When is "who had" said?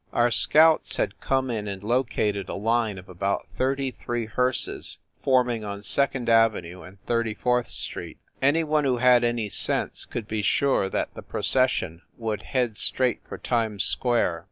8.83-9.23